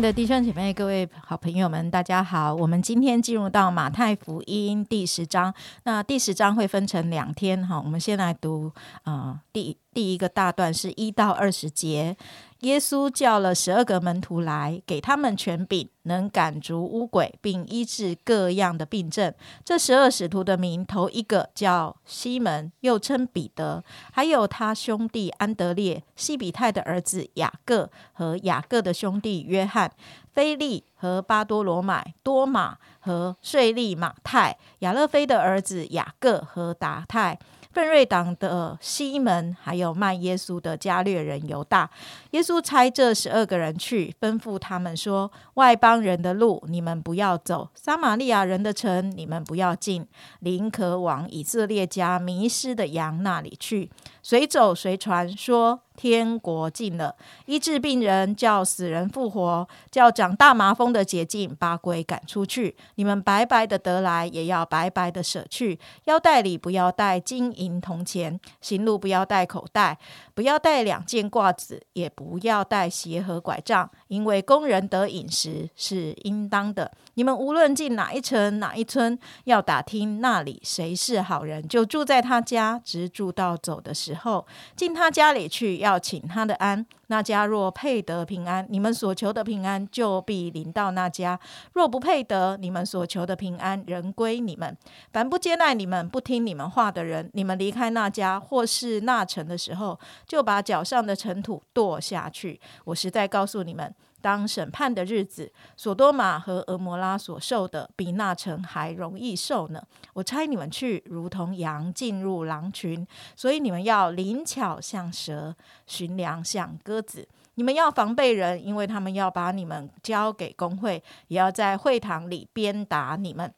[0.00, 2.54] 的弟兄姐妹、各位好朋友们，大家好！
[2.54, 5.52] 我们今天进入到马太福音第十章。
[5.82, 8.70] 那第十章会分成两天哈，我们先来读
[9.02, 12.16] 啊，第第一个大段是一到二十节。
[12.60, 19.34] 耶稣叫了十二个门徒来，给他们权柄，能赶逐污鬼，并医治各样的病症。
[19.64, 29.90] 这十二使徒的名，头一个叫西门，又称彼得；还有他兄弟安德烈、西比泰的儿子雅各和雅各的兄弟约翰、
[30.32, 37.36] 菲利和巴多罗买、多马和税利马太、亚勒菲的儿子雅各和达泰。
[37.78, 41.88] 奋锐党的西门，还有卖耶稣的加略人犹大，
[42.32, 50.04] 耶稣差这十二个人去，吩咐他们说：“外邦人的路你们不要走，撒玛利亚人的城你们不要进，
[50.40, 53.88] 宁可往以色列家迷失的羊那里去。”
[54.22, 55.80] 随走随传说。
[55.98, 57.16] 天国近了，
[57.46, 62.76] 医治病人，叫死人复活，叫长大麻风的捷径，把鬼赶出去。
[62.94, 65.80] 你们白白的得来，也要白白的舍去。
[66.04, 69.98] 腰带里不要带金银铜钱，行路不要带口袋，
[70.34, 76.90] 不要带两件褂子，也不要带鞋和拐杖，因为工人得饮食是应当的。
[77.14, 85.78] 你们无论进哪一城哪一村，要打听那里谁是好人，就住在他家，直住到走的时候，进他家里去。
[85.78, 91.38] 要请他的安，那家若配得平安，你们所求的平安就必临到那家；
[91.74, 94.76] 若不配得，你们所求的平安仍归你们。
[95.12, 102.60] 凡不接纳你们、不听你们话的人，你们离开那家或是那城的时候，就把脚上的尘土跺下去。
[102.84, 103.94] 我实在告诉你们。
[104.20, 109.82] 当审判的日子，索多玛和俄摩拉所受的，比那城还容易受呢。
[110.12, 113.06] 我猜你们去，如同羊进入狼群，
[113.36, 115.54] 所以你们要灵巧像蛇，
[115.86, 117.28] 寻良像鸽子。
[117.54, 123.52] 你们要防备人，因为他们要把你们交给工会，也要在会堂里鞭打你们。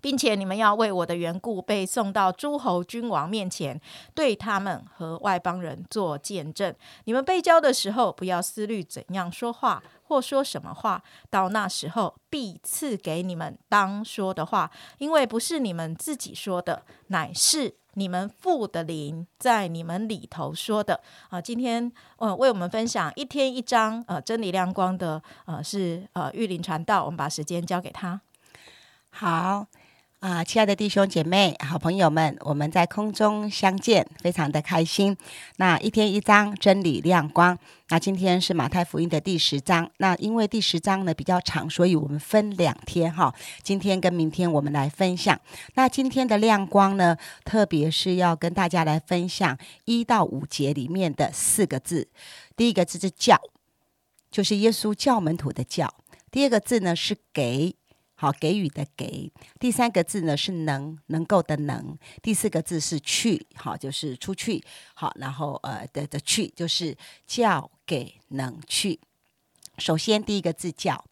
[0.00, 3.80] 并且你们要为我的缘故被送到诸侯君王面前，
[4.14, 6.74] 对他们和外邦人做见证。
[7.04, 11.02] 你们被交的时候，不要思虑怎样说话或说什么话。
[11.28, 21.00] 到那时候，必赐给你们当说的话，因为不是你们自己说的，乃是你们父的灵在你们里头说的。
[21.28, 28.20] 啊，今天呃为我们分享一天一章呃真理亮光的呃是呃玉林传道，我们把时间交给他。
[29.10, 29.66] 好。
[30.20, 35.16] 啊，亲爱的弟兄姐妹、好朋友们，我们在空中相见，非常的开心。
[35.56, 37.58] 那一天一章真理亮光，
[37.88, 39.90] 那今天是马太福音的第十章。
[39.96, 43.34] 那因为第十章呢比较长，所以我们分两天哈。
[43.62, 45.40] 今天跟明天我们来分享。
[45.72, 47.16] 那今天的亮光呢，
[47.46, 49.56] 特别是要跟大家来分享
[49.86, 52.06] 一到五节里面的四个字。
[52.54, 53.40] 第一个字是教，
[54.30, 55.94] 就是耶稣教门徒的教。
[56.30, 57.79] 第二个字呢是给。
[58.20, 66.94] 好，给予的给，第三个字呢是能，能够的能，第四个字是去，好，就是出去，好，然后呃的的去，就是
[67.26, 69.00] 叫给能去。
[69.78, 71.02] 首先第一个字叫，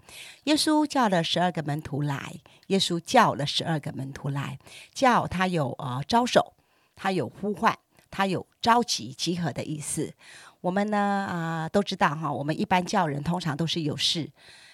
[0.44, 2.34] 耶稣叫了十二个门徒来，
[2.66, 4.58] 耶稣叫了十二个门徒来，
[4.92, 6.52] 叫他有呃招手，
[6.94, 7.74] 他有呼唤，
[8.10, 10.12] 他有召集集合的意思。
[10.60, 14.30] 我们呢啊都知道哈，我们一般叫人通常都是有事。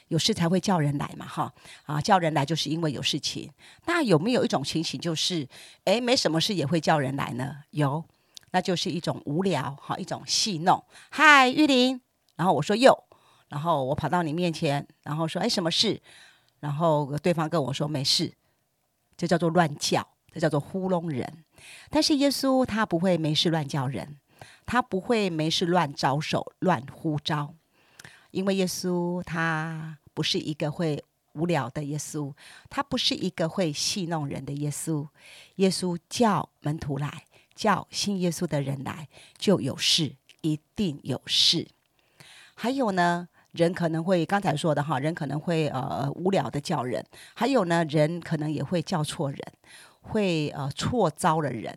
[0.09, 1.53] 有事才会叫人来嘛，哈
[1.85, 3.51] 啊，叫人来就是因为有事情。
[3.87, 5.49] 那有没有一种情形，就是
[5.85, 7.57] 哎，没什么事也会叫人来呢？
[7.71, 8.05] 有，
[8.51, 10.85] 那就是一种无聊，哈，一种戏弄。
[11.11, 12.01] 嗨，玉林，
[12.37, 13.05] 然后我说哟，
[13.49, 16.01] 然后我跑到你面前，然后说哎，什么事？
[16.61, 18.33] 然后对方跟我说没事，
[19.17, 21.45] 这叫做乱叫，这叫做糊弄人。
[21.91, 24.19] 但是耶稣他不会没事乱叫人，
[24.67, 27.55] 他不会没事乱招手、乱呼召。
[28.31, 31.03] 因为耶稣他不是一个会
[31.33, 32.33] 无聊的耶稣，
[32.71, 35.07] 他不是一个会戏弄人的耶稣。
[35.57, 37.25] 耶稣叫门徒来，
[37.55, 41.67] 叫信耶稣的人来，就有事，一定有事。
[42.55, 49.41] 还有呢，人可能会刚才说的哈，人可能会呃无聊的叫人，还有呢，人可能也会叫错人，
[50.01, 51.77] 会呃错招了人。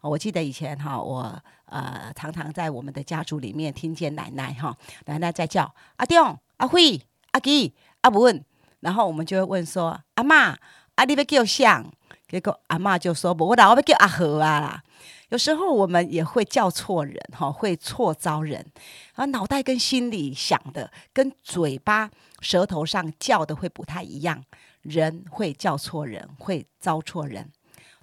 [0.00, 6.20] 我记得以前哈，我呃常常在我们的家族里面听见奶奶哈，奶奶在叫阿丁、
[6.58, 7.00] 阿辉、
[7.36, 8.42] 阿基、阿文，
[8.80, 10.56] 然后我们就会问说阿妈，
[10.94, 11.84] 阿你要叫像？
[12.26, 14.82] 结果阿妈就说不，我老我要叫阿和啊啦。
[15.28, 18.64] 有时候我们也会叫错人哈，会错招人，
[19.12, 22.10] 啊，脑袋跟心里想的跟嘴巴
[22.40, 24.42] 舌头上叫的会不太一样，
[24.80, 27.52] 人会叫错人，会招错人。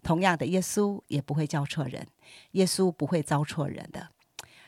[0.03, 2.05] 同样的，耶稣也不会叫错人，
[2.51, 4.09] 耶稣不会招错人的。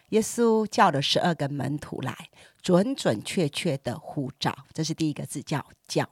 [0.10, 2.30] 耶稣叫了十二个门徒来，
[2.62, 6.10] 准准确确的呼召，这是第一个字叫叫。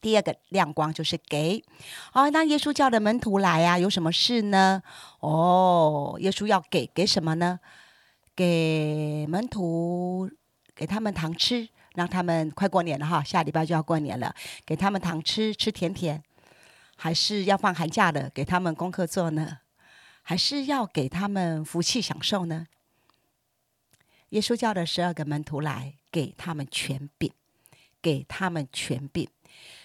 [0.00, 1.62] 第二个亮光就是给。
[2.12, 4.82] 哦，那耶稣叫的门徒来呀，有什么事呢？
[5.20, 7.60] 哦，耶稣要给给什么呢？
[8.34, 10.28] 给门徒
[10.74, 14.34] 给他们糖吃，让他们快过年了哈，下礼拜就要过年了，
[14.64, 16.22] 给他们糖吃吃甜甜，
[16.96, 19.58] 还是要放寒假的，给他们功课做呢？
[20.22, 22.66] 还是要给他们福气享受呢？
[24.32, 27.30] 耶稣叫的十二个门徒来，给他们权柄，
[28.00, 29.28] 给他们权柄，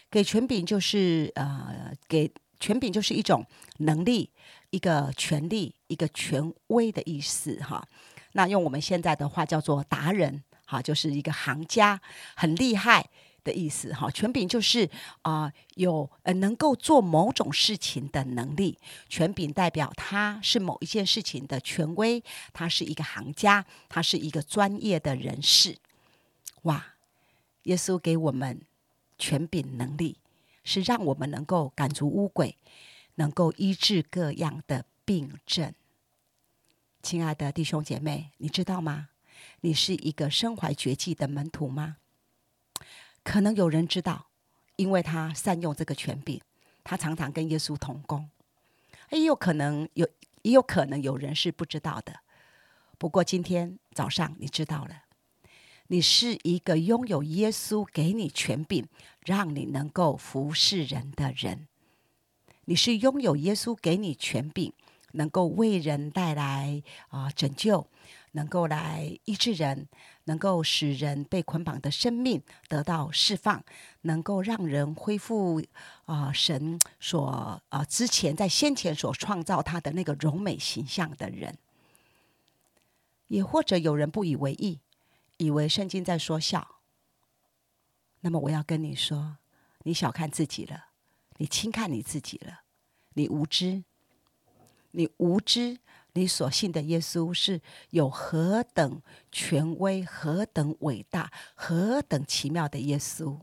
[0.09, 3.45] 给权柄就是呃，给权柄就是一种
[3.79, 4.29] 能力、
[4.69, 7.85] 一个权力、一个权威的意思哈。
[8.31, 11.99] 那用我们现在的话叫做达人，哈，就是一个行家，
[12.33, 13.09] 很厉害。
[13.47, 14.89] 的意思哈，权柄就是
[15.21, 18.77] 啊，有呃能够做某种事情的能力。
[19.07, 22.21] 权柄代表他是某一件事情的权威，
[22.51, 25.77] 他是一个行家，他是一个专业的人士。
[26.63, 26.95] 哇，
[27.63, 28.61] 耶稣给我们
[29.17, 30.17] 权柄能力，
[30.65, 32.57] 是让我们能够赶逐污鬼，
[33.15, 35.73] 能够医治各样的病症。
[37.01, 39.07] 亲爱的弟兄姐妹，你知道吗？
[39.61, 41.97] 你是一个身怀绝技的门徒吗？
[43.27, 44.27] 可能有人知道，
[44.77, 46.39] 因为他善用这个权柄，
[46.81, 48.29] 他常常跟耶稣同工。
[49.11, 50.07] 也有可能有，
[50.43, 52.21] 也有可能有人是不知道的。
[52.97, 55.03] 不过今天早上你知道了，
[55.87, 58.87] 你是一个拥有耶稣给你权柄，
[59.19, 61.67] 让你能够服侍人的人。
[62.63, 64.71] 你是拥有耶稣给你权柄，
[65.11, 67.87] 能够为人带来啊拯救。
[68.33, 69.87] 能够来医治人，
[70.25, 73.63] 能够使人被捆绑的生命得到释放，
[74.01, 75.63] 能够让人恢复
[76.05, 81.57] 啊神所啊之前在先前所创造他的那个柔美形象的人，
[83.27, 84.79] 也或者有人不以为意，
[85.37, 86.75] 以为圣经在说笑。
[88.21, 89.37] 那么我要跟你说，
[89.83, 90.87] 你小看自己了，
[91.37, 92.61] 你轻看你自己了，
[93.13, 93.83] 你无知，
[94.91, 95.79] 你无知。
[96.17, 97.61] 你所信的耶稣是
[97.91, 103.39] 有何等权威、何等伟大、何等奇妙的耶稣？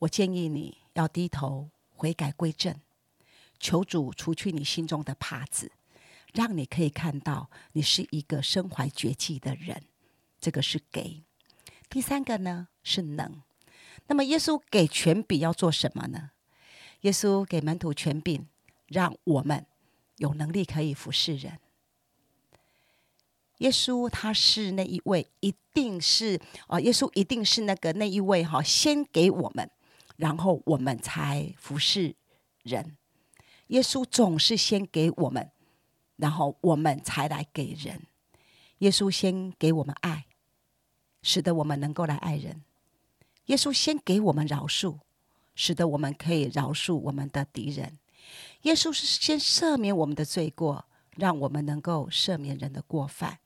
[0.00, 2.78] 我建议你要低头悔改归正，
[3.58, 5.72] 求主除去你心中的帕子，
[6.34, 9.84] 让你可以看到你是一个身怀绝技的人。
[10.38, 11.22] 这个是给。
[11.88, 13.42] 第三个呢是能。
[14.08, 16.32] 那么耶稣给权柄要做什么呢？
[17.02, 18.46] 耶稣给门徒权柄，
[18.88, 19.64] 让我们。
[20.22, 21.58] 有能力可以服侍人，
[23.58, 29.68] 耶稣他是那一位，一定是啊，耶稣一定是那个那一位哈，先给我们，
[30.16, 32.14] 然后我们才服侍
[32.62, 32.96] 人。
[33.66, 35.50] 耶稣总是先给我们，
[36.16, 38.06] 然后我们才来给人。
[38.78, 40.26] 耶稣先给我们爱，
[41.22, 42.62] 使得我们能够来爱人。
[43.46, 45.00] 耶稣先给我们饶恕，
[45.56, 47.98] 使得我们可以饶恕我们的敌人。
[48.62, 50.84] 耶稣是先赦免我们的罪过，
[51.16, 53.38] 让我们能够赦免人的过犯。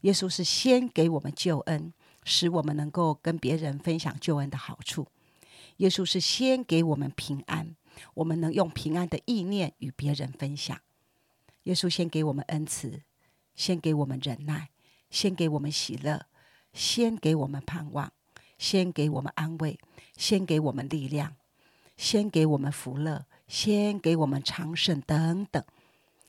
[0.00, 1.92] 耶稣是先给我们救恩，
[2.24, 5.08] 使我们能够跟别人分享救恩的好处。
[5.78, 7.74] 耶稣是先给我们平安，
[8.14, 10.78] 我们能用平安的意念与别人分享。
[11.64, 13.02] 耶稣先给我们恩慈，
[13.54, 14.68] 先给我们忍耐，
[15.10, 16.26] 先给我们喜乐，
[16.72, 18.12] 先给我们盼望，
[18.58, 19.78] 先给我们安慰，
[20.16, 21.36] 先给我们力量，
[21.96, 23.26] 先给我们福乐。
[23.46, 25.62] 先给我们长盛等等，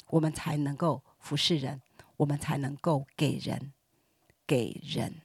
[0.08, 1.82] 我们才能够服侍人，
[2.18, 3.74] 我们才能够给人
[4.46, 5.22] 给人。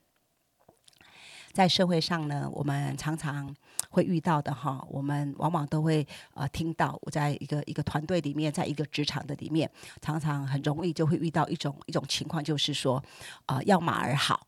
[1.52, 3.52] 在社会上呢，我们常常
[3.90, 9.68] 会遇到的哈，我们往往都会呃听到，我在一个一个团队里面，在一个职场的里面，
[10.00, 13.02] 常常很容易就会遇到一种一种情况，就是说
[13.46, 14.46] 啊，要马儿好，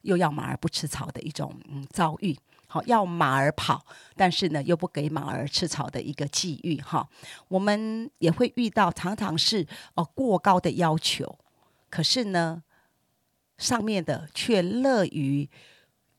[0.00, 2.34] 又要马儿不吃草的一种嗯遭遇。
[2.70, 7.08] 好，要马儿跑，但是呢，又不给马儿吃草的一个际遇哈。
[7.48, 11.38] 我们也会遇到，常常是呃过高的要求，
[11.88, 12.62] 可是呢，
[13.56, 15.48] 上面的却乐于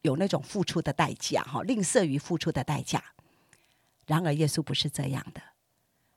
[0.02, 3.04] 有那种付出的代价哈，吝啬于付出的代价。
[4.08, 5.42] 然而，耶稣不是这样的，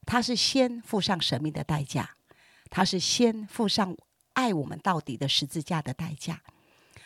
[0.06, 2.16] 他是先付上生命的代价，
[2.70, 3.94] 他是先付上
[4.32, 6.40] 爱我们到底的十字架的代价，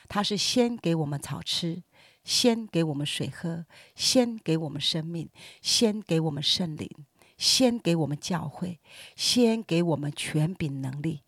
[0.08, 1.82] 他是先给我们草吃。
[2.26, 3.64] 先给我们水喝，
[3.94, 5.30] 先给我们生命，
[5.62, 6.90] 先给我们圣灵，
[7.38, 8.80] 先给我们教会，
[9.14, 11.22] 先给我们权柄能力，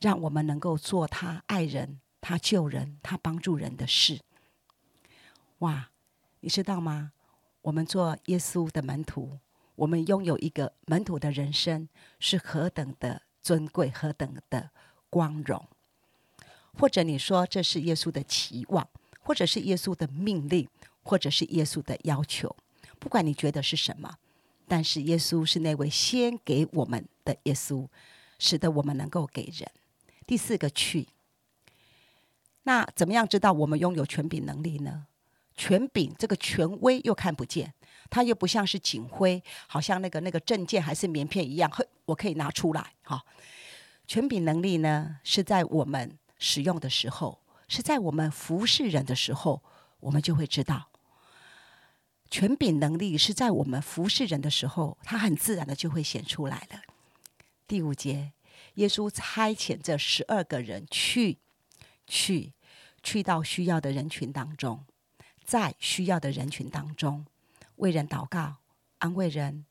[0.00, 4.20] 让我们能够做他爱人、他救人、他帮助人的事。
[5.58, 5.90] 哇，
[6.40, 7.12] 你知道吗？
[7.60, 9.38] 我们做耶稣的门徒，
[9.74, 14.70] 我们拥有一个门徒的人生，是何等的尊贵，何等的
[15.10, 15.68] 光荣，
[16.72, 18.88] 或者你说这是耶稣的期望，
[19.28, 20.66] 或者是耶稣的命令，
[21.02, 22.56] 或者是耶稣的要求，
[22.98, 24.16] 不管你觉得是什么，
[24.66, 27.86] 但是耶稣是那位先给我们的耶稣，
[28.38, 29.70] 使得我们能够给人。
[30.26, 31.08] 第四个去，
[32.62, 35.08] 那怎么样知道我们拥有权柄能力呢？
[35.54, 37.74] 权柄这个权威又看不见，
[38.08, 43.22] 它又不像是警徽，好像那个那个证件还是名片一样，嘿，我可以拿出来哈。
[44.06, 49.62] 权柄能力呢，是在我们使用的时候，是在我们服侍人的时候，
[50.00, 50.88] 我们就会知道。
[52.30, 56.80] 权柄能力是在我们服侍人的时候，它很自然的就会显出来了。
[57.66, 58.32] 第五节，
[58.74, 61.38] 耶稣差遣这十二个人去，
[62.06, 62.52] 去，
[63.02, 64.84] 去到需要的人群当中。
[65.44, 67.24] 在需要的人群当中，
[67.76, 68.56] 为人祷告、
[68.98, 69.64] 安慰人、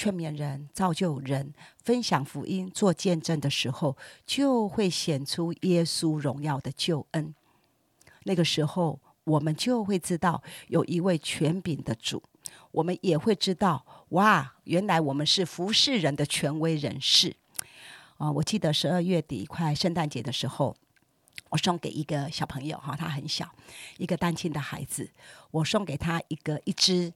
[0.00, 1.52] 劝勉人、造就人、
[1.84, 7.34] 分享福音、做见证的时候，就会显出耶稣荣耀的救恩。
[8.22, 12.22] 那个时候，我们就会知道有一位权柄的主，
[12.70, 17.36] 我们也会知道，哇，原来我们是服侍人的权威人士。
[18.16, 20.74] 啊，我记得十二月底快圣诞节的时候。
[21.50, 23.52] 我送给一个小朋友哈，他很小，
[23.98, 25.10] 一个单亲的孩子。
[25.50, 27.12] 我送给他一个一只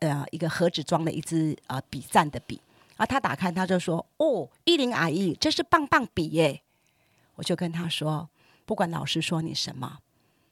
[0.00, 2.60] 呃一个盒子装的一支呃笔赞的笔，
[2.96, 6.62] 啊，他打开他就说：“哦，依林阿姨，这是棒棒笔耶！”
[7.36, 8.28] 我就跟他说
[8.64, 9.98] ：“不管老师说你什么，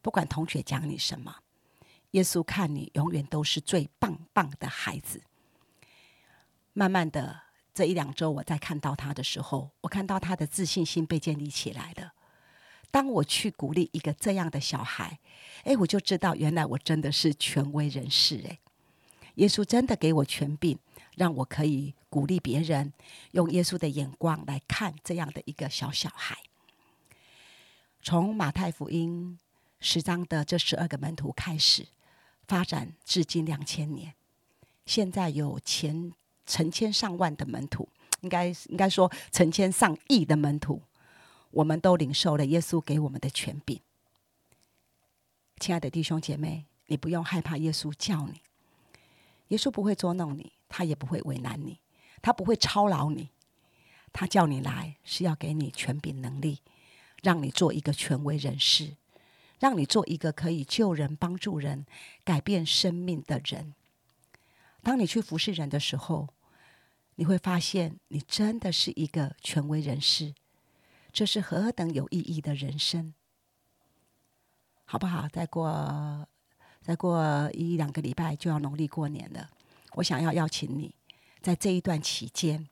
[0.01, 1.37] 不管同学讲你什么，
[2.13, 5.23] 耶稣看你永远都是最棒棒的孩子。”
[6.75, 7.43] 慢慢的
[7.75, 12.13] 这一两周，我在看到他的时候，我看到他的自信心被建立起来了。
[12.91, 15.19] 当我去鼓励一个这样的小孩，
[15.65, 18.43] 哎，我就知道原来我真的是权威人士。
[18.47, 18.59] 哎，
[19.37, 20.79] 耶稣真的给我权柄，
[21.17, 22.93] 让我可以鼓励别人，
[23.33, 26.39] 用耶稣的眼光来看这样的一个小小孩。
[28.03, 29.39] 从马太福音
[29.81, 31.87] 十章的这十二个门徒开始，
[32.47, 34.15] 发展至今两千年，
[34.85, 36.13] 现在有前
[36.45, 37.89] 成千上万的门徒，
[38.21, 40.83] 应该应该说成千上亿的门徒。
[41.53, 43.81] 我们都领受了耶稣给我们的权柄，
[45.59, 48.41] 亲爱的弟兄姐妹，你不用害怕耶稣叫你。
[49.53, 51.79] 耶稣不会捉弄你，他也不会为难你，
[52.23, 53.29] 他不会操劳你。
[54.11, 56.61] 他叫你来是要给你权柄能力，
[57.23, 58.97] 让你做一个权威人士，
[59.59, 61.85] 让你做一个可以救人、帮助人、
[62.25, 63.75] 改变生命的人。
[64.83, 66.29] 当你去服侍人的时候，
[67.17, 70.35] 你会发现你真的是一个权威人士。
[71.13, 73.13] 这是何等有意义的人生，
[74.87, 75.29] 好不好？
[75.29, 76.27] 再过
[76.83, 79.49] 再过一两个礼拜就要农历过年了。
[79.95, 80.95] 我想要邀请你，
[81.41, 82.69] 在这一段期间，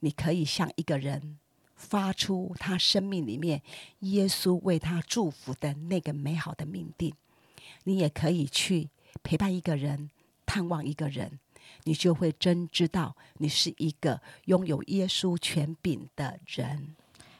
[0.00, 1.38] 你可以向一个人
[1.74, 3.62] 发出他生命里面
[4.00, 7.14] 耶稣为他祝福的那个美好的命定。
[7.84, 8.90] 你也可以去
[9.22, 10.10] 陪伴一个人，
[10.44, 11.38] 探望一个人，
[11.84, 16.96] 你就会真知道你是一个拥有耶稣权柄的人。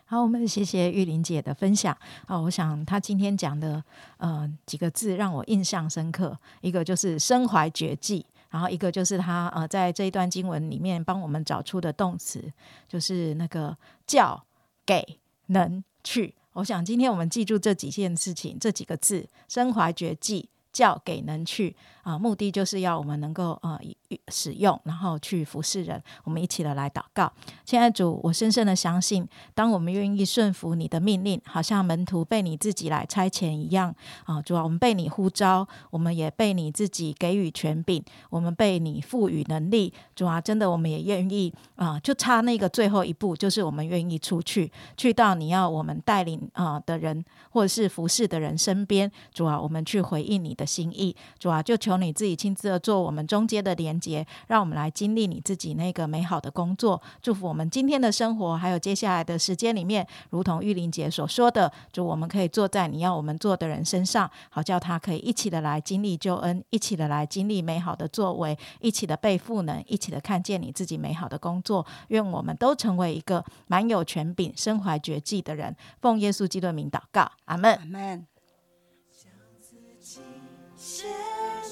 [0.09, 1.97] 好，我们谢谢玉玲姐的分享。
[2.27, 3.83] 啊，我想她今天讲的
[4.19, 12.53] 呃几个字让我印象深刻，一个就是身怀绝技，然后一个就是她呃在这一段经文里面帮我们找出的动词，
[12.87, 14.41] 就是那个叫、
[14.87, 16.37] 给、能、去。
[16.53, 20.49] 我想今天我们记住这几件事情，这几个字：身怀绝技。
[20.73, 23.81] 叫给能去啊，目的就是要我们能够呃
[24.29, 26.01] 使用，然后去服侍人。
[26.23, 27.33] 我们一起的来祷告。
[27.65, 33.95] 亲爱主，我深深的相信，当我们愿意顺服你的命令，好像门徒被你自己来差遣一样
[34.27, 39.93] 啊，主啊，我们被你呼召，我们也被你自己给予权柄，我们被你赋予能力。
[40.15, 49.11] 主啊，真的，我们也愿意啊，就差那个最后一步，就是我们愿意出去，去到你要我们带领啊的人，或者是服侍的人身边。
[49.33, 50.67] 主啊，我们去回应你的。
[50.67, 71.87] 心意，主啊，就求你自己亲自的做我们中间的连接，让我们来经历你自己那个美好的工作，祝福我们今天的生活，还有接下来的时间里面，如同玉玲姐所说的，就我们可以坐在你要我们做的人身上，好叫他可以一起的来经历救恩，一起的来经历美好的作为，一起的被赋能，一起的看见你自己美好的工作。
[72.09, 75.77] 愿我们都成为一个满有权柄、身怀绝技的人。
[76.01, 77.75] 奉耶稣基督的名祷告，阿门。
[77.75, 78.27] 阿门。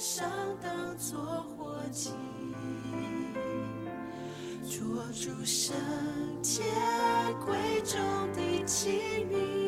[0.01, 0.29] 上
[0.63, 1.19] 当作
[1.57, 2.11] 火祭，
[4.69, 5.75] 捉住圣
[6.43, 6.63] 洁
[7.45, 8.01] 贵重
[8.33, 9.64] 的器皿，